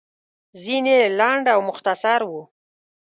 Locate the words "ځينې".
0.63-0.93